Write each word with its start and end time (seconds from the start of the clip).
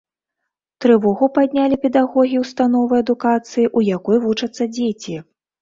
Трывогу 0.85 1.25
паднялі 1.35 1.75
педагогі 1.83 2.41
ўстановы 2.45 2.93
адукацыі, 3.05 3.69
у 3.81 3.85
якой 3.97 4.17
вучацца 4.25 4.63
дзеці. 4.75 5.15